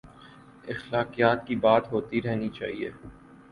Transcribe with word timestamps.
اخلاقیات 0.67 1.45
کی 1.47 1.55
بات 1.55 1.91
ہوتی 1.91 2.21
رہنی 2.21 2.49
چاہیے۔ 2.49 2.89